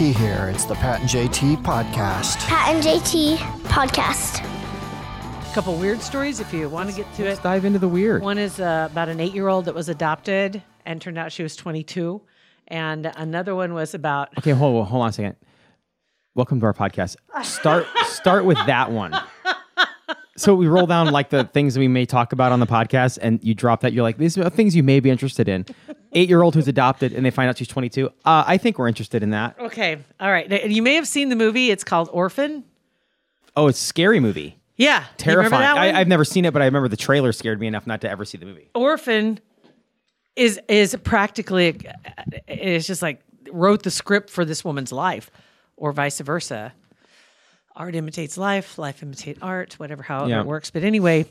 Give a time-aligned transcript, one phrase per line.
[0.00, 0.50] Becky here.
[0.50, 2.38] It's the Pat and JT podcast.
[2.46, 4.42] Pat and JT podcast.
[4.42, 7.42] A couple weird stories if you want to get to Let's it.
[7.42, 8.22] dive into the weird.
[8.22, 11.42] One is uh, about an eight year old that was adopted and turned out she
[11.42, 12.22] was 22.
[12.68, 15.36] And another one was about, Okay, hold hold on a second.
[16.34, 17.16] Welcome to our podcast.
[17.42, 19.12] Start start with that one.
[20.36, 23.44] So we roll down like the things we may talk about on the podcast, and
[23.44, 23.92] you drop that.
[23.92, 25.66] You're like, these are things you may be interested in.
[26.12, 28.08] Eight year old who's adopted, and they find out she's 22.
[28.24, 29.56] Uh, I think we're interested in that.
[29.60, 30.48] okay, all right.
[30.50, 31.70] Now, You may have seen the movie.
[31.70, 32.64] It's called Orphan.
[33.56, 34.56] Oh, it's a scary movie.
[34.76, 35.00] Yeah.
[35.00, 35.04] you
[35.36, 35.60] remember Terrifying.
[35.62, 35.94] that I, one?
[35.96, 38.24] I've never seen it, but I remember the trailer scared me enough not to ever
[38.24, 38.70] see the movie.
[38.74, 39.38] Orphan
[40.36, 41.78] is is practically
[42.48, 43.20] it's just like
[43.52, 45.30] wrote the script for this woman's life,
[45.76, 46.72] or vice versa.
[47.76, 50.40] Art imitates life, life imitates art, whatever how Yeah.
[50.40, 50.70] it works.
[50.70, 51.26] But anyway,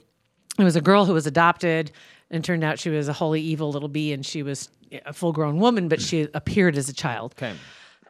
[0.57, 1.91] it was a girl who was adopted,
[2.31, 4.69] and turned out she was a holy evil little bee, and she was
[5.05, 7.33] a full grown woman, but she appeared as a child.
[7.37, 7.53] Okay.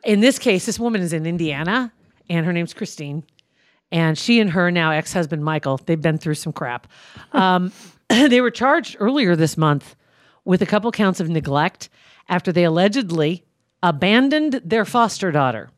[0.04, 1.92] In this case, this woman is in Indiana,
[2.30, 3.24] and her name's Christine.
[3.92, 6.88] And she and her now ex husband Michael, they've been through some crap.
[7.34, 7.72] Um,
[8.10, 9.96] they were charged earlier this month
[10.46, 11.90] with a couple counts of neglect
[12.28, 13.46] after they allegedly
[13.82, 15.70] abandoned their foster daughter.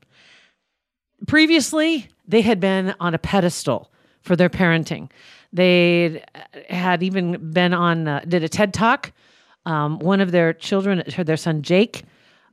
[1.28, 5.09] Previously, they had been on a pedestal for their parenting.
[5.54, 6.24] They
[6.70, 9.12] had even been on, uh, did a TED talk.
[9.66, 12.04] Um, one of their children, their son Jake,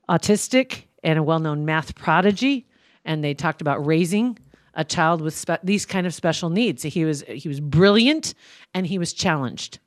[0.09, 2.67] autistic and a well-known math prodigy,
[3.05, 4.39] and they talked about raising
[4.75, 6.83] a child with spe- these kind of special needs.
[6.83, 8.35] He was he was brilliant
[8.75, 9.79] and he was challenged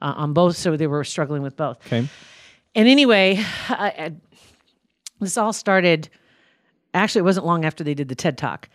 [0.00, 1.78] uh, on both, so they were struggling with both.
[1.86, 2.08] Okay.
[2.74, 4.12] And anyway, I, I,
[5.20, 6.08] this all started.
[6.94, 8.68] Actually, it wasn't long after they did the TED Talk,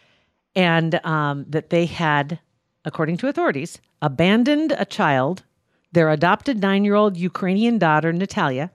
[0.55, 2.39] and um, that they had,
[2.87, 5.43] according to authorities, abandoned a child,
[5.91, 8.71] their adopted nine-year-old Ukrainian daughter Natalia,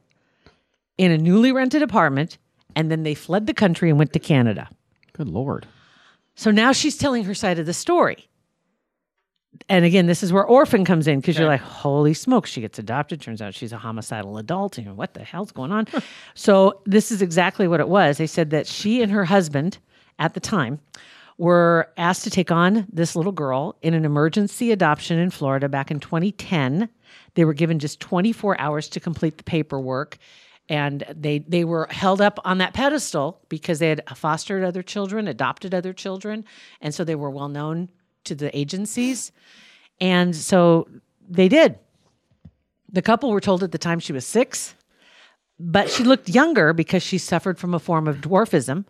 [0.98, 2.36] in a newly rented apartment,
[2.77, 4.68] and then they fled the country and went to Canada.
[5.14, 5.67] Good lord.
[6.34, 8.28] So now she's telling her side of the story.
[9.68, 12.78] And again, this is where orphan comes in because you're like, holy smoke, she gets
[12.78, 13.20] adopted.
[13.20, 14.78] Turns out she's a homicidal adult.
[14.78, 15.89] And what the hell's going on?
[16.34, 18.18] so this is exactly what it was.
[18.18, 19.78] They said that she and her husband
[20.18, 20.80] at the time
[21.42, 25.91] were asked to take on this little girl in an emergency adoption in Florida back
[25.91, 26.89] in 2010.
[27.35, 30.19] They were given just 24 hours to complete the paperwork
[30.69, 35.27] and they they were held up on that pedestal because they had fostered other children,
[35.27, 36.45] adopted other children,
[36.81, 37.89] and so they were well known
[38.23, 39.33] to the agencies.
[40.01, 40.86] And so
[41.29, 41.77] they did.
[42.92, 44.77] The couple were told at the time she was 6,
[45.58, 48.85] but she looked younger because she suffered from a form of dwarfism.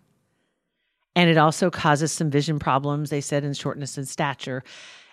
[1.15, 4.63] And it also causes some vision problems, they said, and shortness in stature,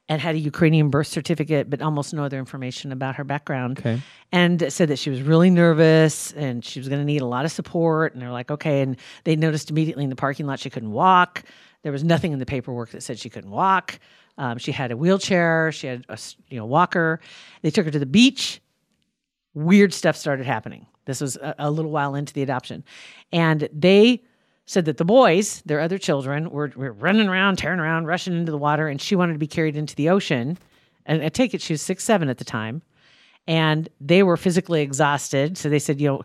[0.09, 3.78] and had a Ukrainian birth certificate, but almost no other information about her background.
[3.78, 4.00] Okay.
[4.33, 7.44] And said that she was really nervous and she was going to need a lot
[7.44, 8.15] of support.
[8.15, 8.81] And they're like, okay.
[8.81, 11.44] And they noticed immediately in the parking lot she couldn't walk.
[11.83, 13.99] There was nothing in the paperwork that said she couldn't walk.
[14.38, 15.71] Um, she had a wheelchair.
[15.71, 16.19] She had a
[16.49, 17.21] you know walker.
[17.62, 18.61] They took her to the beach
[19.55, 20.87] weird stuff started happening.
[21.06, 22.84] This was a, a little while into the adoption.
[23.32, 24.22] And they
[24.70, 28.53] said that the boys, their other children, were, were running around, tearing around, rushing into
[28.53, 30.56] the water, and she wanted to be carried into the ocean.
[31.06, 32.82] And I take it she was six, seven at the time.
[33.48, 35.58] And they were physically exhausted.
[35.58, 36.22] So they said, you know,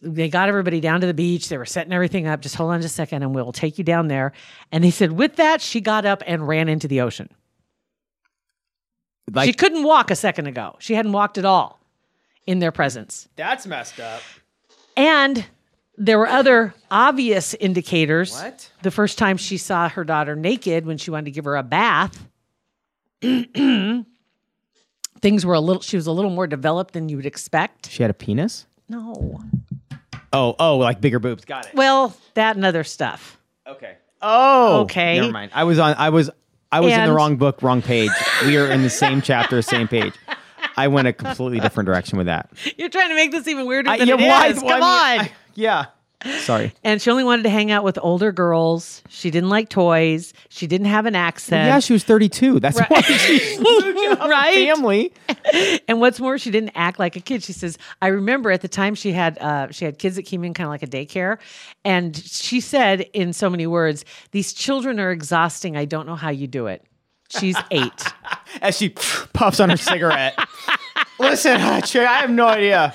[0.00, 1.48] they got everybody down to the beach.
[1.48, 2.40] They were setting everything up.
[2.40, 4.32] Just hold on just a second and we'll take you down there.
[4.70, 7.28] And they said, with that, she got up and ran into the ocean.
[9.32, 10.76] Like she couldn't walk a second ago.
[10.78, 11.80] She hadn't walked at all
[12.46, 13.28] in their presence.
[13.34, 14.22] that's messed up.
[14.96, 15.44] And
[15.98, 18.32] there were other obvious indicators.
[18.32, 18.70] What?
[18.82, 21.62] The first time she saw her daughter naked when she wanted to give her a
[21.62, 22.26] bath,
[23.20, 24.04] things
[25.46, 27.90] were a little, she was a little more developed than you would expect.
[27.90, 28.66] She had a penis?
[28.88, 29.40] No.
[30.32, 31.44] Oh, oh, like bigger boobs.
[31.44, 31.74] Got it.
[31.74, 33.38] Well, that and other stuff.
[33.66, 33.96] Okay.
[34.20, 34.80] Oh.
[34.82, 35.18] Okay.
[35.20, 35.52] Never mind.
[35.54, 35.94] I was on.
[35.96, 36.30] I was.
[36.70, 38.10] I was in the wrong book, wrong page.
[38.44, 40.12] we are in the same chapter, same page.
[40.76, 42.50] I went a completely different direction with that.
[42.76, 44.62] You're trying to make this even weirder I- than yeah, it why- is.
[44.62, 45.26] why- Come I mean, on.
[45.26, 45.84] I- yeah.
[46.40, 46.72] Sorry.
[46.82, 49.02] and she only wanted to hang out with older girls.
[49.10, 50.32] She didn't like toys.
[50.48, 51.66] She didn't have an accent.
[51.66, 52.58] yeah, she was 32.
[52.58, 53.58] That's why she's
[54.20, 54.54] right?
[54.54, 55.12] family.
[55.88, 57.42] And what's more, she didn't act like a kid.
[57.44, 60.42] She says, "I remember at the time she had uh, she had kids that came
[60.42, 61.38] in kind of like a daycare,
[61.84, 65.76] and she said in so many words, "These children are exhausting.
[65.76, 66.82] I don't know how you do it."
[67.28, 68.04] She's eight.
[68.60, 70.38] As she puffs on her cigarette.
[71.18, 72.94] Listen, uh, Cherry, I have no idea.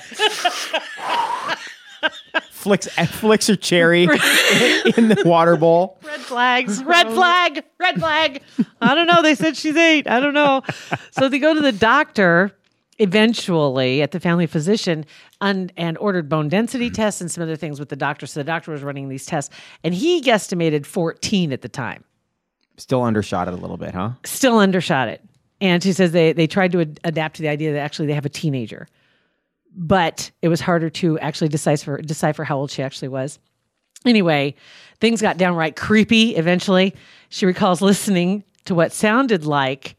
[2.50, 4.02] flicks eh, flicks her cherry
[4.96, 5.98] in the water bowl.
[6.02, 7.14] red flags, red oh.
[7.14, 8.42] flag, red flag.
[8.80, 9.22] I don't know.
[9.22, 10.08] They said she's eight.
[10.08, 10.62] I don't know.
[11.10, 12.52] So they go to the doctor
[12.98, 15.04] eventually at the family physician
[15.40, 18.26] and, and ordered bone density tests and some other things with the doctor.
[18.26, 22.04] So the doctor was running these tests and he guesstimated 14 at the time.
[22.76, 24.12] Still undershot it a little bit, huh?
[24.24, 25.20] Still undershot it.
[25.62, 28.14] And she says they, they tried to ad- adapt to the idea that actually they
[28.14, 28.88] have a teenager.
[29.74, 33.38] But it was harder to actually decipher, decipher how old she actually was.
[34.04, 34.56] Anyway,
[35.00, 36.94] things got downright creepy eventually.
[37.28, 39.94] She recalls listening to what sounded like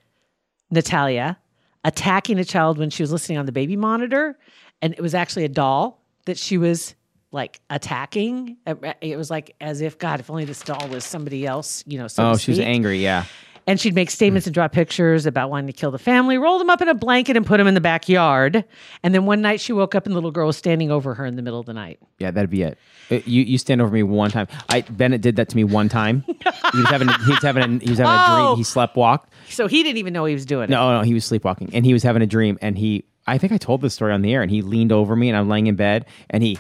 [0.69, 1.39] Natalia
[1.86, 4.38] attacking a child when she was listening on the baby monitor.
[4.81, 6.94] And it was actually a doll that she was
[7.31, 8.57] like attacking.
[9.01, 12.07] It was like as if, God, if only this doll was somebody else, you know.
[12.07, 13.01] So Oh, she was angry.
[13.01, 13.24] Yeah.
[13.65, 16.69] And she'd make statements and draw pictures about wanting to kill the family, roll them
[16.69, 18.65] up in a blanket and put them in the backyard.
[19.04, 21.25] And then one night she woke up and the little girl was standing over her
[21.25, 22.00] in the middle of the night.
[22.19, 22.77] Yeah, that'd be it.
[23.10, 24.48] Uh, You you stand over me one time.
[24.68, 26.24] I Bennett did that to me one time.
[26.27, 28.45] he was having he was having a, he was having a Oh.
[28.48, 28.57] dream.
[28.57, 29.25] He sleepwalked.
[29.50, 30.69] So he didn't even know he was doing it.
[30.69, 33.06] No, no, he was sleepwalking, and he was having a dream, and he.
[33.25, 35.38] I think I told this story on the air, and he leaned over me, and
[35.38, 36.57] I'm laying in bed, and he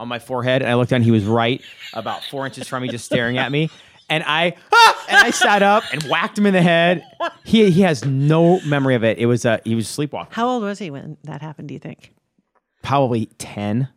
[0.00, 1.02] on my forehead, and I looked down.
[1.02, 1.60] He was right
[1.92, 3.70] about four inches from me, just staring at me,
[4.10, 4.44] and I
[5.08, 7.02] and I sat up and whacked him in the head.
[7.44, 9.16] He he has no memory of it.
[9.18, 11.80] It was uh he was sleepwalking, How old was he when that happened, do you
[11.80, 12.12] think?
[12.82, 13.88] probably ten.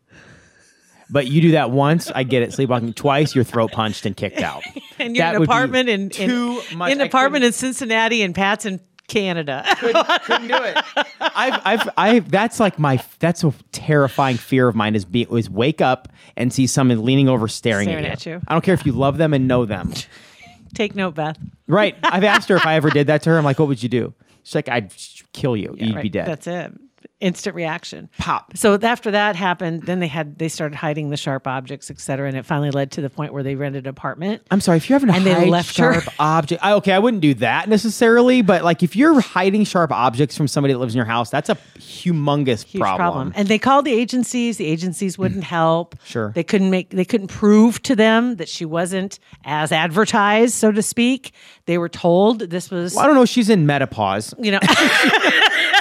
[1.09, 2.53] But you do that once, I get it.
[2.53, 4.63] Sleepwalking twice, you're throat punched and kicked out.
[4.99, 6.91] And you're That in an apartment in, in, too much.
[6.91, 9.63] in an apartment in Cincinnati and Pat's in Canada.
[9.79, 10.77] couldn't do it.
[11.19, 15.49] I've, I've, I've, that's like my, that's a terrifying fear of mine is be, is
[15.49, 16.07] wake up
[16.37, 18.31] and see someone leaning over staring, Staring at, at you.
[18.33, 18.41] you.
[18.47, 19.93] I don't care if you love them and know them.
[20.73, 21.37] Take note, Beth.
[21.67, 21.95] right.
[22.01, 23.37] I've asked her if I ever did that to her.
[23.37, 24.13] I'm like, what would you do?
[24.43, 24.91] She's like, I'd
[25.31, 25.75] kill you.
[25.77, 26.27] You'd be dead.
[26.27, 26.73] That's it.
[27.19, 28.09] Instant reaction.
[28.17, 28.55] Pop.
[28.57, 32.27] So after that happened, then they had they started hiding the sharp objects, et cetera,
[32.27, 34.41] and it finally led to the point where they rented an apartment.
[34.51, 35.93] I'm sorry if you're having And they left her.
[36.01, 36.63] sharp object.
[36.63, 40.47] I, okay, I wouldn't do that necessarily, but like if you're hiding sharp objects from
[40.49, 42.97] somebody that lives in your house, that's a humongous Huge problem.
[42.97, 43.33] problem.
[43.35, 44.57] And they called the agencies.
[44.57, 45.95] The agencies wouldn't help.
[46.03, 46.31] Sure.
[46.35, 50.81] They couldn't make they couldn't prove to them that she wasn't as advertised, so to
[50.81, 51.31] speak.
[51.67, 53.25] They were told this was Well, I don't know.
[53.25, 54.33] She's in menopause.
[54.39, 54.59] you know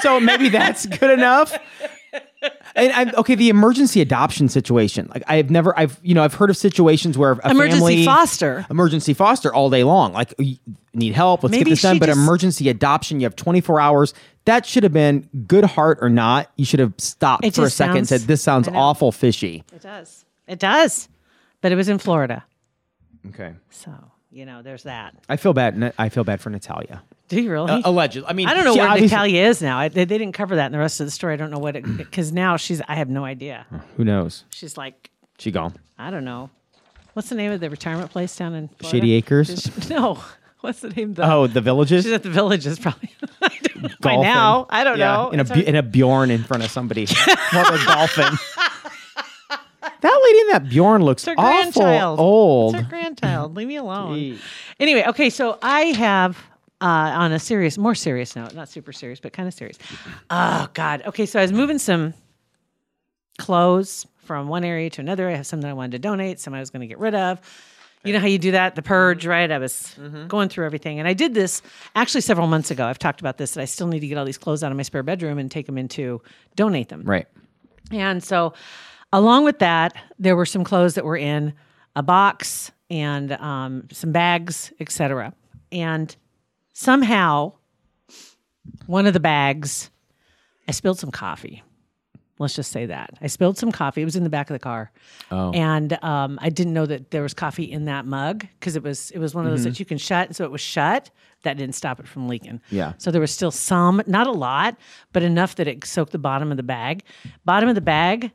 [0.03, 1.57] so maybe that's good enough.
[2.75, 3.35] And I'm okay.
[3.37, 7.33] The emergency adoption situation, like I've never, I've you know, I've heard of situations where
[7.33, 8.67] a Emergency family, foster.
[8.69, 10.35] emergency foster all day long, like
[10.93, 11.99] need help, let's Maybe get this done.
[11.99, 14.13] But just- emergency adoption, you have 24 hours.
[14.45, 16.51] That should have been good heart or not.
[16.57, 19.83] You should have stopped for a second and sounds- said, "This sounds awful fishy." It
[19.83, 20.25] does.
[20.49, 21.09] It does.
[21.61, 22.45] But it was in Florida.
[23.29, 23.93] Okay, So,
[24.33, 25.15] you know, there's that.
[25.29, 25.95] I feel bad.
[25.97, 27.03] I feel bad for Natalia.
[27.33, 27.71] Do you really?
[27.71, 29.79] Uh, allegedly, I mean, I don't know where obviously- Natalia is now.
[29.79, 31.33] I, they, they didn't cover that in the rest of the story.
[31.33, 32.83] I don't know what it because now she's.
[32.87, 33.65] I have no idea.
[33.97, 34.45] Who knows?
[34.51, 35.75] She's like, She gone.
[35.99, 36.51] I don't know.
[37.15, 38.89] What's the name of the retirement place down in Florida?
[38.99, 39.49] Shady Acres?
[39.49, 40.19] Is- No.
[40.61, 41.11] What's the name?
[41.11, 42.05] Of the, Oh, the villages.
[42.05, 43.11] she's at the villages probably.
[43.43, 43.89] I don't know.
[44.01, 44.23] By golfing.
[44.31, 45.31] now, I don't Yeah, know.
[45.31, 47.07] In a, It's bu- her- in a Bjorn in front of somebody
[47.53, 48.39] while they're golfing.
[49.81, 52.21] that lady in that Bjorn looks It's her awful grandchild.
[52.21, 52.75] old.
[52.77, 53.57] It's her grandchild.
[53.57, 54.17] Leave me alone.
[54.17, 54.39] Jeez.
[54.79, 56.39] Anyway, okay, so I have
[56.83, 59.79] uh, on a serious, more serious note, not super serious, but kind of serious.
[60.31, 61.03] Oh God.
[61.07, 62.13] Okay, so I was moving some
[63.39, 65.29] clothes from one area to another.
[65.29, 67.15] I have some that I wanted to donate, some I was going to get rid
[67.15, 67.41] of.
[68.05, 69.49] You know how you do that, the purge, right?
[69.49, 69.97] I was
[70.27, 71.63] going through everything, and I did this
[71.95, 72.85] actually several months ago.
[72.85, 74.77] I've talked about this that I still need to get all these clothes out of
[74.77, 76.21] my spare bedroom and take them into
[76.57, 77.03] donate them.
[77.05, 77.29] Right.
[77.93, 78.55] And so,
[79.13, 81.55] along with that, there were some clothes that were in
[81.95, 85.33] a box and um, some bags, etc.
[85.71, 86.17] And
[86.73, 87.53] somehow,
[88.87, 89.91] one of the bags,
[90.69, 91.63] I spilled some coffee.
[92.39, 94.03] Let's just say that I spilled some coffee.
[94.03, 94.91] It was in the back of the car,
[95.31, 95.53] Oh.
[95.53, 99.13] and um, I didn't know that there was coffee in that mug because it was
[99.13, 100.27] it was one of those that you can shut.
[100.29, 101.11] And so it was shut.
[101.45, 102.61] That didn't stop it from leaking.
[102.71, 102.95] Yeah.
[102.99, 104.77] So there was still some, not a lot,
[105.13, 107.05] but enough that it soaked the bottom of the bag.
[107.45, 108.33] Bottom of the bag.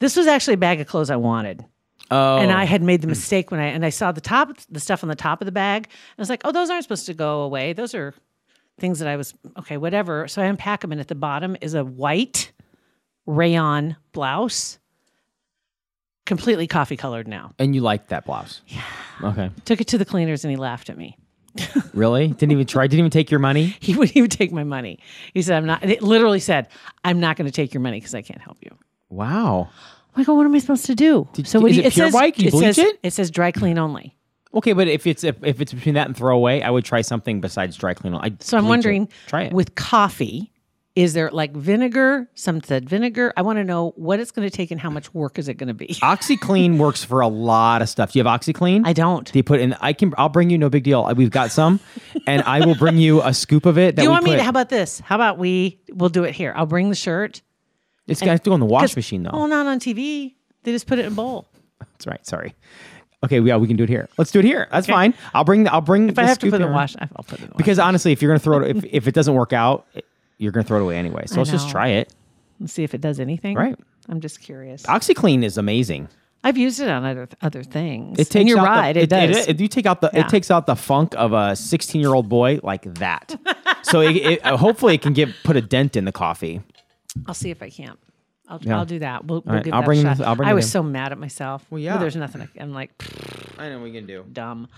[0.00, 1.64] This was actually a bag of clothes I wanted.
[2.10, 2.38] Oh.
[2.38, 3.10] And I had made the hmm.
[3.10, 5.52] mistake when I and I saw the top the stuff on the top of the
[5.52, 5.84] bag.
[5.84, 7.72] And I was like, oh, those aren't supposed to go away.
[7.72, 8.14] Those are
[8.78, 10.26] things that I was okay, whatever.
[10.26, 12.52] So I unpack them, and at the bottom is a white
[13.26, 14.78] rayon blouse,
[16.26, 17.52] completely coffee colored now.
[17.58, 18.62] and you liked that blouse.
[18.66, 18.82] Yeah.
[19.22, 19.50] Okay.
[19.64, 21.16] Took it to the cleaners, and he laughed at me.
[21.92, 22.28] Really?
[22.28, 22.86] Didn't even try.
[22.86, 23.76] Didn't even take your money.
[23.80, 25.00] He wouldn't even take my money.
[25.34, 26.68] He said, I'm not, it literally said,
[27.04, 28.76] I'm not going to take your money because I can't help you.
[29.08, 29.70] Wow.
[30.16, 31.28] I go, what am I supposed to do?
[31.44, 32.34] so what is do you, it pure says, white?
[32.34, 33.00] Can you bleach says, it?
[33.02, 34.16] It says dry clean only.
[34.52, 37.02] Okay, but if it's if, if it's between that and throw away, I would try
[37.02, 38.14] something besides dry clean.
[38.14, 39.52] I So I'm wondering, Try it.
[39.52, 40.52] with coffee,
[40.96, 42.28] Is there like vinegar?
[42.34, 43.32] Some said vinegar.
[43.36, 45.54] I want to know what it's going to take and how much work is it
[45.54, 45.86] going to be.
[46.02, 48.10] OxiClean works for a lot of stuff.
[48.12, 48.82] Do you have OxiClean?
[48.84, 49.30] I don't.
[49.30, 49.74] Do you put in?
[49.74, 50.12] I can.
[50.18, 50.58] I'll bring you.
[50.58, 51.08] No big deal.
[51.14, 51.78] We've got some,
[52.26, 53.94] and I will bring you a scoop of it.
[53.94, 54.42] That Do you want me to?
[54.42, 54.98] How about this?
[54.98, 55.78] How about we?
[55.92, 56.52] We'll do it here.
[56.56, 57.40] I'll bring the shirt.
[58.10, 59.30] It's got to go in the wash machine though.
[59.32, 60.34] Oh, not on TV.
[60.62, 61.48] They just put it in a bowl.
[61.78, 62.24] That's right.
[62.26, 62.54] Sorry.
[63.22, 64.08] Okay, yeah, we can do it here.
[64.16, 64.66] Let's do it here.
[64.72, 65.12] That's fine.
[65.34, 65.64] I'll bring.
[65.64, 66.08] The, I'll bring.
[66.08, 67.58] If I have to put it in the wash, I'll put it in the wash.
[67.58, 69.86] because honestly, if you're gonna throw it, if, if it doesn't work out,
[70.38, 71.24] you're gonna throw it away anyway.
[71.26, 72.12] So I let's just try it.
[72.58, 73.56] Let's see if it does anything.
[73.56, 73.76] Right.
[74.08, 74.84] I'm just curious.
[74.84, 76.08] OxiClean is amazing.
[76.42, 78.18] I've used it on other other things.
[78.18, 78.94] It takes and you're right.
[78.94, 79.48] The, it, does.
[79.48, 80.10] It, you take out the.
[80.12, 80.20] Yeah.
[80.20, 83.38] It takes out the funk of a 16 year old boy like that.
[83.82, 86.62] so it, it, uh, hopefully it can give put a dent in the coffee.
[87.26, 87.96] I'll see if I can.
[88.48, 88.78] I'll, Yeah.
[88.78, 89.24] I'll do that.
[89.24, 90.26] We'll, we'll right, give I'll that bring a this- shot.
[90.26, 90.70] I'll bring I was in.
[90.70, 91.64] so mad at myself.
[91.70, 91.96] Well, yeah.
[91.98, 92.42] there's nothing.
[92.42, 92.90] I, I'm like
[93.58, 94.24] I know we can do.
[94.32, 94.68] dumb.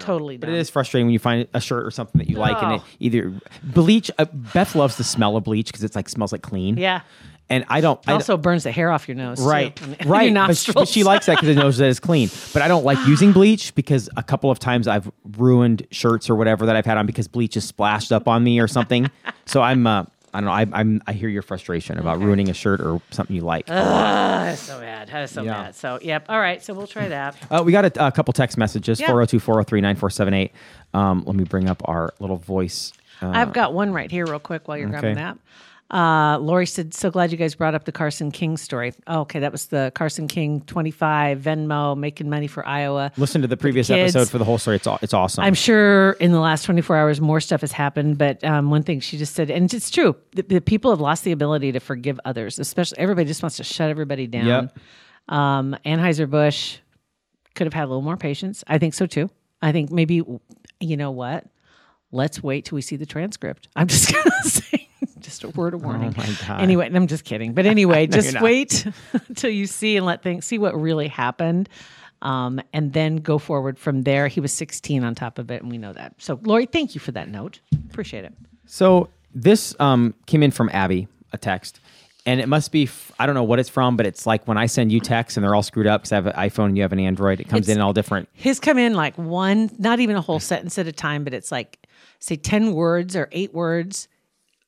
[0.00, 2.60] Totally But it is frustrating when you find a shirt or something that you like
[2.60, 4.10] and it either bleach.
[4.18, 6.76] Uh, Beth loves the smell of bleach because it's like smells like clean.
[6.76, 7.02] Yeah.
[7.48, 8.00] And I don't.
[8.00, 9.40] It I, also burns the hair off your nose.
[9.40, 10.32] Right, I mean, right.
[10.32, 12.28] Your But she, but she likes that because it knows that it's clean.
[12.52, 16.34] But I don't like using bleach because a couple of times I've ruined shirts or
[16.34, 19.08] whatever that I've had on because bleach is splashed up on me or something.
[19.44, 20.52] so I'm, uh, I don't know.
[20.76, 23.66] I, I'm, I hear your frustration about ruining a shirt or something you like.
[23.66, 25.08] That is so bad.
[25.08, 25.62] That is so Yeah.
[25.64, 25.74] bad.
[25.74, 26.26] So, yep.
[26.28, 26.62] All right.
[26.62, 27.36] So we'll try that.
[27.50, 29.06] Uh, we got a, a couple text messages Yeah.
[29.06, 30.52] 402 403 9478.
[30.92, 32.92] Um, Let me bring up our little voice.
[33.22, 35.38] Uh, I've got one right here, real quick, while you're grabbing that.
[35.90, 39.38] Uh, Lori said, "So glad you guys brought up the Carson King story." Oh, okay,
[39.38, 43.12] that was the Carson King 25 Venmo making money for Iowa.
[43.16, 44.16] listen to the previous kids.
[44.16, 44.76] episode for the whole story.
[44.76, 45.44] It's, it's awesome.
[45.44, 48.98] I'm sure in the last 24 hours more stuff has happened, but um, one thing
[48.98, 52.18] she just said, and it's true, the, the people have lost the ability to forgive
[52.24, 52.58] others.
[52.58, 54.46] Especially everybody just wants to shut everybody down.
[54.46, 54.78] Yep.
[55.28, 56.78] Um, Anheuser Busch
[57.54, 58.64] could have had a little more patience.
[58.66, 59.30] I think so too.
[59.62, 60.22] I think maybe
[60.80, 61.46] you know what?
[62.12, 63.68] Let's wait till we see the transcript.
[63.76, 64.88] I'm just gonna say
[65.20, 66.14] just a word of warning.
[66.16, 66.60] Oh my God.
[66.60, 67.52] Anyway, I'm just kidding.
[67.52, 68.86] But anyway, just wait
[69.34, 71.68] till you see and let things see what really happened.
[72.22, 74.28] Um, and then go forward from there.
[74.28, 76.14] He was 16 on top of it, and we know that.
[76.18, 77.60] So, Lori, thank you for that note.
[77.90, 78.32] Appreciate it.
[78.64, 81.80] So this um, came in from Abby, a text,
[82.26, 84.58] and it must be f- I don't know what it's from, but it's like when
[84.58, 86.76] I send you texts and they're all screwed up because I have an iPhone and
[86.76, 87.40] you have an Android.
[87.40, 88.28] It comes It's- in all different.
[88.32, 91.50] His come in like one, not even a whole sentence at a time, but it's
[91.52, 91.86] like
[92.18, 94.08] say 10 words or eight words.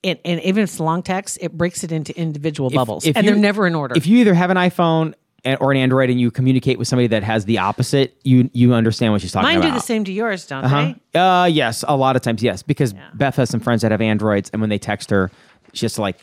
[0.05, 3.23] And, and even if it's long text, it breaks it into individual bubbles, and you-
[3.25, 3.97] they're never in order.
[3.97, 5.15] If you either have an iPhone
[5.61, 9.13] or an Android and you communicate with somebody that has the opposite, you you understand
[9.13, 9.65] what she's talking Mine about.
[9.65, 10.95] Mine do the same to yours, don't Uh-huh.
[11.13, 11.19] they?
[11.19, 14.51] Uh, yes, a lot of times, yes, because Beth has some friends that have Androids,
[14.53, 15.31] and when they text her,
[15.73, 16.19] she has to like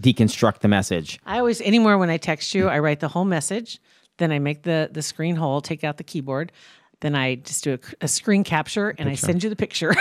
[0.00, 1.18] deconstruct the message.
[1.24, 3.80] I always anywhere when I text you, I write the whole message,
[4.18, 6.52] then I make the the screen whole, take out the keyboard,
[7.00, 9.94] then I just do a, a screen capture and I send you the picture.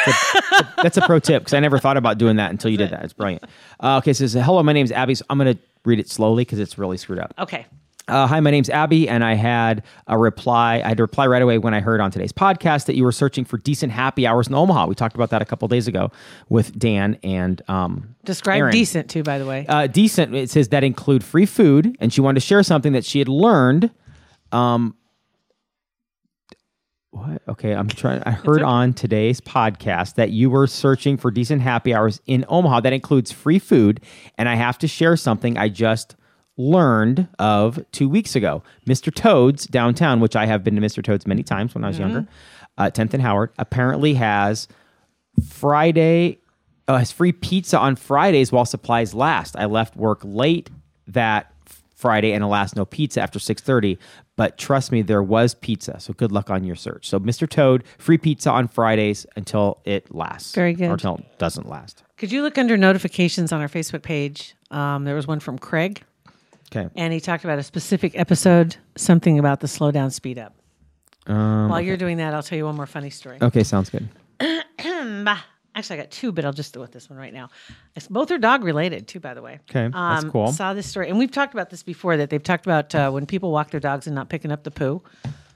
[0.82, 3.04] That's a pro tip because I never thought about doing that until you did that.
[3.04, 3.44] It's brilliant.
[3.80, 5.16] Uh, okay, so says, hello, my name is Abby.
[5.16, 7.34] So I'm going to read it slowly because it's really screwed up.
[7.38, 7.66] okay.
[8.10, 10.82] Uh, hi, my name's Abby, and I had a reply.
[10.84, 13.14] I had to reply right away when I heard on today's podcast that you were
[13.14, 14.88] searching for decent happy hours in Omaha.
[14.88, 16.12] We talked about that a couple days ago
[16.50, 18.72] with Dan and um, Describe Aaron.
[18.74, 19.66] decent too, by the way.
[19.70, 20.36] Uh, decent.
[20.36, 23.30] It says that include free food, and she wanted to share something that she had
[23.30, 23.90] learned.
[24.52, 24.98] Um,
[27.12, 27.42] what?
[27.48, 28.22] Okay, I'm trying.
[28.26, 32.82] I heard on today's podcast that you were searching for decent happy hours in Omaha.
[32.82, 34.02] That includes free food,
[34.38, 36.18] and I have to share something I just
[36.58, 38.64] learned of two weeks ago.
[38.88, 39.14] Mr.
[39.14, 41.04] Toad's downtown, which I have been to Mr.
[41.04, 42.28] Toad's many times when I was younger,
[42.78, 44.68] uh, 10th and Howard, apparently has
[45.48, 46.40] Friday
[46.88, 49.56] uh, has free pizza on Fridays while supplies last.
[49.58, 50.70] I left work late
[51.08, 51.54] that
[51.96, 53.98] Friday and alas, no pizza after 6:30.
[54.36, 56.00] But trust me, there was pizza.
[56.00, 57.08] So good luck on your search.
[57.08, 57.48] So Mr.
[57.48, 60.54] Toad, free pizza on Fridays until it lasts.
[60.54, 60.90] Very good.
[60.90, 62.04] Or until it doesn't last.
[62.18, 64.56] Could you look under notifications on our Facebook page?
[64.72, 66.04] Um, there was one from Craig,
[66.76, 66.90] Okay.
[66.96, 70.56] and he talked about a specific episode, something about the slow down, speed up.
[71.28, 73.38] Um, While you're doing that, I'll tell you one more funny story.
[73.42, 74.08] okay, sounds good.
[75.76, 77.50] Actually, I got two, but I'll just do with this one right now.
[77.96, 79.60] It's, both are dog related, too, by the way.
[79.70, 80.52] Okay, that's Um, cool.
[80.52, 82.16] Saw this story, and we've talked about this before.
[82.18, 84.70] That they've talked about uh, when people walk their dogs and not picking up the
[84.72, 85.02] poo.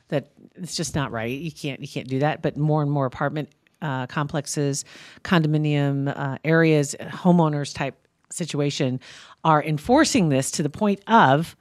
[0.10, 1.30] That it's just not right.
[1.30, 2.42] You can't you can't do that.
[2.42, 3.50] But more and more apartment
[3.82, 4.86] uh, complexes,
[5.24, 7.96] condominium uh, areas, homeowners type
[8.30, 9.00] situation
[9.44, 11.56] are enforcing this to the point of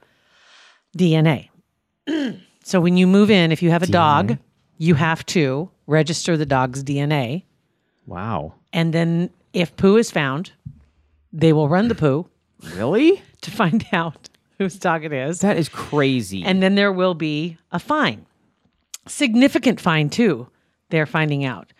[0.97, 1.49] DNA.
[2.63, 4.37] so when you move in, if you have a dog,
[4.77, 7.43] you have to register the dog's DNA.
[8.05, 8.53] Wow.
[8.73, 10.51] And then if poo is found,
[11.33, 12.27] they will run the poo
[12.75, 13.21] Really?
[13.41, 15.39] to find out whose dog it is.
[15.39, 16.43] That is crazy.
[16.43, 18.25] And then there will be a fine.
[19.07, 20.47] Significant fine, too,
[20.89, 21.71] they're finding out.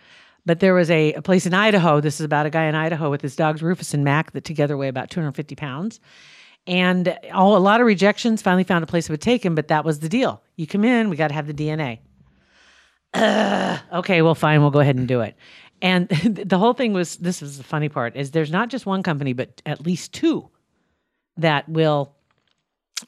[0.48, 2.00] But there was a, a place in Idaho.
[2.00, 4.78] This is about a guy in Idaho with his dogs Rufus and Mac that together
[4.78, 6.00] weigh about 250 pounds.
[6.66, 8.42] And all, a lot of rejections.
[8.42, 10.42] Finally found a place that would take him, but that was the deal.
[10.56, 12.00] You come in, we got to have the DNA.
[13.14, 15.36] Ugh, okay, well, fine, we'll go ahead and do it.
[15.82, 19.04] And the whole thing was this is the funny part is there's not just one
[19.04, 20.50] company, but at least two
[21.36, 22.16] that will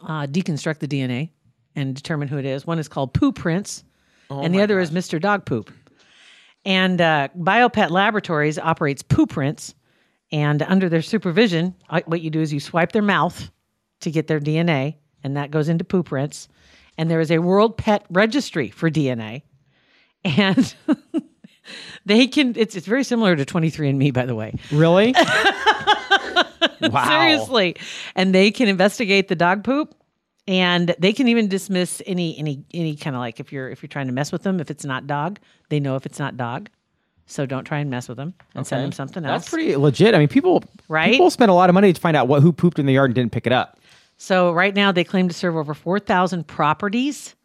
[0.01, 1.29] uh, deconstruct the DNA
[1.73, 2.67] and determine who it is.
[2.67, 3.85] One is called Poo Prints,
[4.29, 5.21] and the other is Mr.
[5.21, 5.71] Dog Poop.
[6.65, 9.75] And uh, BioPet Laboratories operates Poo Prints,
[10.31, 13.49] and under their supervision, uh, what you do is you swipe their mouth
[14.01, 16.47] to get their DNA, and that goes into Poo Prints.
[16.97, 19.43] And there is a World Pet Registry for DNA,
[20.25, 20.73] and
[22.05, 22.53] they can.
[22.57, 24.53] It's it's very similar to 23andMe, by the way.
[24.71, 25.13] Really?
[26.81, 27.07] wow.
[27.07, 27.75] Seriously.
[28.15, 29.95] And they can investigate the dog poop
[30.49, 33.87] and they can even dismiss any any any kind of like if you're if you're
[33.87, 35.39] trying to mess with them if it's not dog,
[35.69, 36.69] they know if it's not dog.
[37.27, 39.43] So don't try and mess with them and send them something else.
[39.43, 40.15] That's pretty legit.
[40.15, 41.11] I mean, people Right?
[41.11, 43.11] People spend a lot of money to find out what who pooped in the yard
[43.11, 43.79] and didn't pick it up.
[44.17, 47.35] So right now they claim to serve over 4,000 properties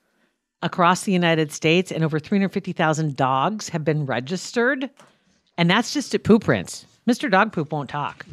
[0.62, 4.88] across the United States and over 350,000 dogs have been registered.
[5.58, 6.86] And that's just at poop prints.
[7.06, 7.30] Mr.
[7.30, 8.24] Dog Poop won't talk.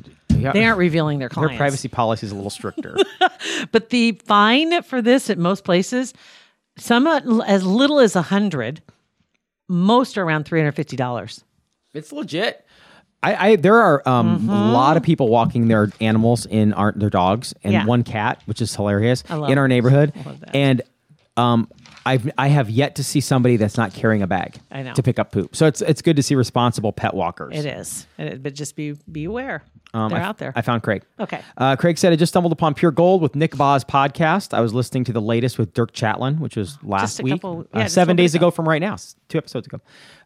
[0.42, 0.52] Yeah.
[0.54, 1.52] They aren't revealing their clients.
[1.52, 2.98] Their privacy policy is a little stricter.
[3.72, 6.14] But the fine for this at most places,
[6.78, 8.82] some at as little as a hundred,
[9.70, 11.44] most are around three hundred fifty dollars.
[11.94, 12.66] it's legit.
[13.24, 17.10] I, I there are um, a lot of people walking their animals in our their
[17.12, 17.86] dogs and Yeah.
[17.86, 19.68] one cat, which is hilarious in our that.
[19.68, 20.14] neighborhood.
[20.26, 20.56] love that.
[20.56, 20.82] And
[21.38, 21.70] um,
[22.06, 24.94] I've I have yet to see somebody that's not carrying a bag I know.
[24.94, 25.56] to pick up poop.
[25.56, 27.56] So it's it's good to see responsible pet walkers.
[27.58, 30.52] It is, It but just be be aware Um, they're I out there.
[30.56, 31.04] I found Craig.
[31.20, 31.42] Okay.
[31.58, 34.54] Uh, Craig said, I just stumbled upon Pure Gold with Nick Bahe's podcast.
[34.54, 37.80] I was listening to the latest with Dirk Chatelain, which was last week, couple- uh,
[37.80, 38.48] yeah, just seven days ago.
[38.48, 38.52] ago.
[38.52, 38.96] from right now,
[39.30, 39.80] two episodes ago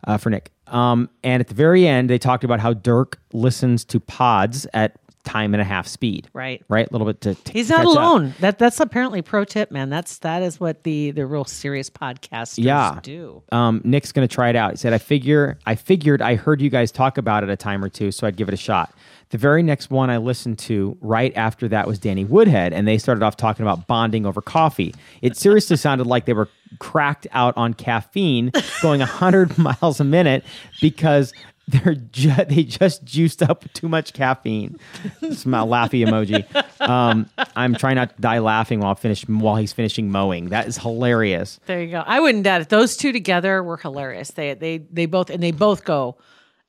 [0.07, 0.51] uh, for Nick.
[0.67, 4.95] Um, and at the very end, they talked about how Dirk listens to pods at
[5.25, 6.29] time and a half speed.
[6.33, 6.63] Right.
[6.69, 6.87] Right.
[6.87, 7.91] A little bit to, to He's not catch up.
[7.93, 8.33] alone.
[8.39, 9.89] That that's apparently pro tip, man.
[9.89, 12.99] That's that is what the the real serious podcasters Yeah.
[13.03, 13.43] do.
[13.51, 14.71] Um, Nick's going to try it out.
[14.71, 17.83] He said, "I figure, I figured, I heard you guys talk about it a time
[17.83, 18.93] or two, so I'd give it a shot."
[19.31, 22.97] The very next one I listened to right after that was Danny Woodhead, and they
[22.99, 24.93] started off talking about bonding over coffee.
[25.23, 26.47] It seriously sounded like they were
[26.79, 28.51] cracked out on caffeine,
[28.83, 30.43] going 100 miles a minute
[30.79, 31.33] because
[31.67, 34.77] they're ju- they just juiced up too much caffeine.
[35.21, 36.45] It's my laughy emoji.
[36.87, 40.49] Um, I'm trying not to die laughing while finish while he's finishing mowing.
[40.49, 41.59] That is hilarious.
[41.65, 42.03] There you go.
[42.05, 42.69] I wouldn't doubt it.
[42.69, 44.31] Those two together were hilarious.
[44.31, 46.17] They they they both and they both go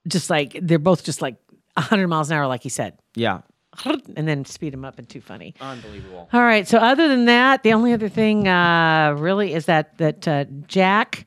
[0.09, 1.37] just like they're both just like
[1.75, 2.99] 100 miles an hour, like he said.
[3.15, 3.41] Yeah.
[3.85, 5.55] and then speed them up and too funny.
[5.61, 6.29] Unbelievable.
[6.33, 6.67] All right.
[6.67, 11.27] So other than that, the only other thing uh, really is that that uh, Jack,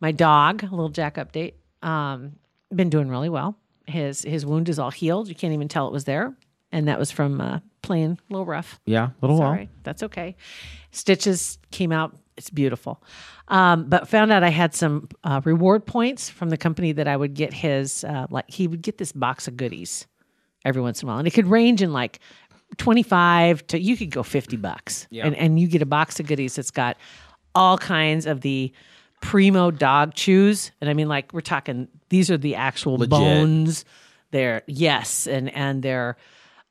[0.00, 2.36] my dog, a little Jack update, um,
[2.74, 3.56] been doing really well.
[3.86, 5.28] His his wound is all healed.
[5.28, 6.34] You can't even tell it was there,
[6.70, 8.80] and that was from uh, playing a little rough.
[8.86, 9.54] Yeah, a little while.
[9.54, 10.36] Sorry, that's okay.
[10.92, 12.16] Stitches came out.
[12.36, 13.02] It's beautiful.
[13.48, 17.16] Um, but found out I had some uh, reward points from the company that I
[17.16, 20.06] would get his uh, like he would get this box of goodies
[20.64, 22.20] every once in a while, and it could range in like
[22.76, 26.26] twenty five to you could go fifty bucks, and and you get a box of
[26.26, 26.96] goodies that's got
[27.54, 28.72] all kinds of the
[29.20, 33.84] primo dog chews, and I mean like we're talking these are the actual bones.
[34.30, 36.16] They're yes, and and they're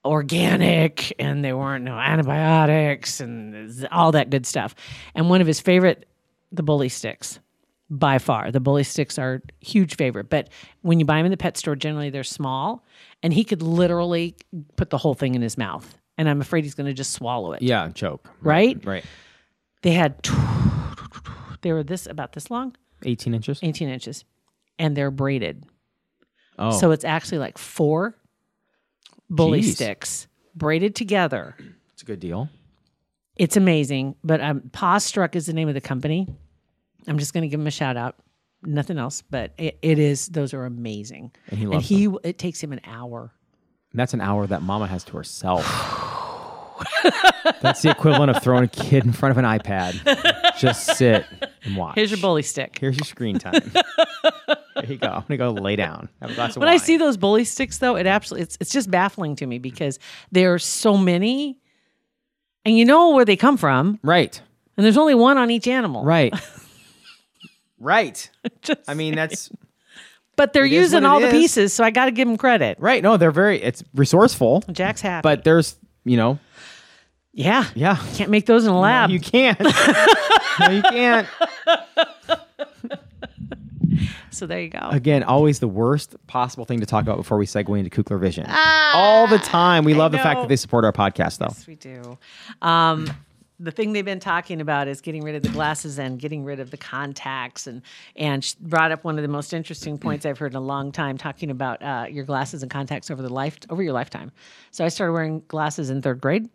[0.06, 4.74] organic and there weren't no antibiotics and all that good stuff.
[5.14, 6.08] And one of his favorite,
[6.52, 7.40] the bully sticks,
[7.90, 8.52] by far.
[8.52, 10.30] The bully sticks are huge favorite.
[10.30, 10.50] But
[10.82, 12.86] when you buy them in the pet store, generally they're small,
[13.24, 14.36] and he could literally
[14.76, 15.98] put the whole thing in his mouth.
[16.18, 17.62] And I'm afraid he's going to just swallow it.
[17.62, 18.30] Yeah, choke.
[18.42, 18.84] Right?
[18.86, 19.06] Right.
[19.82, 20.16] They had,
[21.62, 23.60] they were this about this long, 18 inches.
[23.62, 24.26] 18 inches,
[24.78, 25.66] and they're braided.
[26.58, 26.72] Oh.
[26.78, 28.16] So it's actually like four
[29.30, 29.76] bully Jeez.
[29.76, 31.56] sticks braided together.
[31.94, 32.50] it's a good deal.
[33.38, 34.16] It's amazing.
[34.24, 36.28] But um, Pawstruck is the name of the company.
[37.08, 38.16] I'm just going to give him a shout out.
[38.62, 40.28] Nothing else, but it, it is.
[40.28, 41.32] Those are amazing.
[41.48, 43.32] And he and loves he it takes him an hour.
[43.92, 45.66] And That's an hour that mama has to herself.
[47.62, 49.96] That's the equivalent of throwing a kid in front of an iPad.
[50.60, 51.26] Just sit
[51.64, 51.96] and watch.
[51.96, 52.78] Here's your bully stick.
[52.80, 53.62] Here's your screen time.
[53.74, 55.08] there you go.
[55.08, 56.10] I'm gonna go lay down.
[56.22, 56.76] Have a glass of When wine.
[56.76, 59.98] I see those bully sticks, though, it absolutely it's it's just baffling to me because
[60.32, 61.58] there are so many,
[62.66, 64.40] and you know where they come from, right,
[64.78, 66.04] and there's only one on each animal.
[66.04, 66.34] right,
[67.80, 68.30] right.
[68.62, 69.50] Just- I mean, that's
[70.36, 71.34] but they're using all the is.
[71.34, 72.78] pieces, so I got to give them credit.
[72.80, 73.04] right.
[73.04, 73.62] No, they're very.
[73.62, 75.24] It's resourceful, Jack's happy.
[75.24, 76.40] but there's, you know,
[77.40, 77.98] yeah, yeah.
[78.16, 79.10] can't make those in a lab.
[79.10, 79.60] You can't.
[80.60, 81.28] no, you can't.
[84.32, 84.90] So there you go.
[84.92, 88.46] Again, always the worst possible thing to talk about before we segue into Kugler Vision.
[88.50, 89.84] All the time.
[89.84, 91.48] We love the fact that they support our podcast, though.
[91.48, 92.18] Yes, we do.
[92.62, 93.10] Um,
[93.60, 96.60] the thing they've been talking about is getting rid of the glasses and getting rid
[96.62, 97.82] of the contacts, and
[98.16, 100.92] and she brought up one of the most interesting points I've heard in a long
[100.94, 104.32] time, talking about uh, your glasses and contacts over the life over your lifetime.
[104.72, 106.50] So I started wearing glasses in third grade,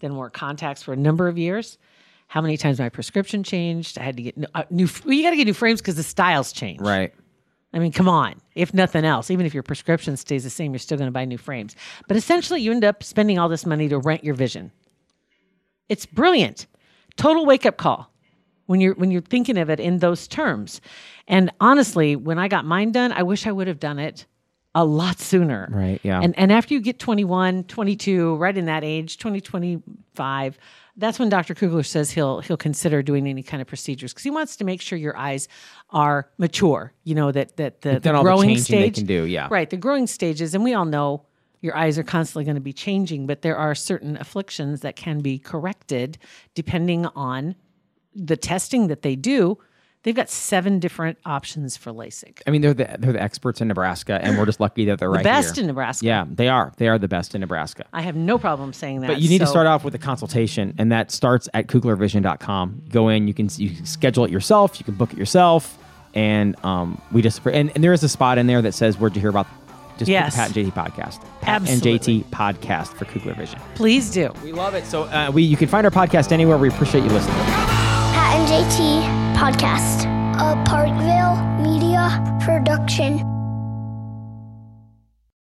[0.00, 1.78] then wore contacts for a number of years.
[2.26, 3.98] How many times my prescription changed?
[3.98, 4.46] I had to get new.
[4.54, 6.80] Uh, new well, you got to get new frames because the styles change.
[6.80, 7.12] Right.
[7.72, 8.40] I mean, come on.
[8.54, 11.24] If nothing else, even if your prescription stays the same, you're still going to buy
[11.24, 11.74] new frames.
[12.06, 14.70] But essentially, you end up spending all this money to rent your vision.
[15.88, 16.66] It's brilliant.
[17.16, 18.10] Total wake up call
[18.66, 20.80] when you're when you're thinking of it in those terms.
[21.28, 24.26] And honestly, when I got mine done, I wish I would have done it
[24.74, 25.68] a lot sooner.
[25.70, 26.20] Right, yeah.
[26.20, 30.58] And and after you get 21, 22, right in that age, 20, 25,
[30.96, 31.54] that's when Dr.
[31.54, 34.80] Kugler says he'll he'll consider doing any kind of procedures because he wants to make
[34.80, 35.48] sure your eyes
[35.90, 36.92] are mature.
[37.04, 39.48] You know that that the, the the growing they stage can do, yeah.
[39.50, 39.68] right.
[39.68, 41.26] The growing stages, and we all know
[41.60, 45.20] your eyes are constantly going to be changing, but there are certain afflictions that can
[45.20, 46.18] be corrected
[46.54, 47.54] depending on
[48.14, 49.58] the testing that they do.
[50.04, 52.42] They've got seven different options for LASIK.
[52.46, 55.10] I mean, they're the they're the experts in Nebraska, and we're just lucky that they're
[55.10, 55.62] right The Best here.
[55.62, 56.04] in Nebraska.
[56.06, 56.72] Yeah, they are.
[56.76, 57.86] They are the best in Nebraska.
[57.92, 59.06] I have no problem saying that.
[59.08, 62.82] But you need to start off with a consultation, and that starts at kuglervision.com.
[62.90, 65.78] Go in, you can you can schedule it yourself, you can book it yourself,
[66.14, 69.14] and um, we just and, and there is a spot in there that says where'd
[69.14, 69.46] you hear about
[69.96, 70.36] just Yes.
[70.36, 71.92] put the Pat and JT podcast, Pat Absolutely.
[71.92, 73.58] and JT podcast for Kugler Vision.
[73.74, 74.32] Please do.
[74.42, 74.84] We love it.
[74.84, 76.58] So uh, we you can find our podcast anywhere.
[76.58, 77.36] We appreciate you listening.
[77.36, 80.06] Pat and JT Podcast.
[80.38, 83.33] A Parkville Media Production.